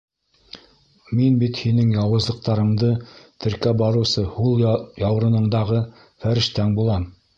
[1.17, 2.89] Мин бит һинең яуызлыҡтарыңды
[3.45, 5.83] теркәп барыусы һул яҡ яурынындағы
[6.25, 7.07] фәрештәң булам.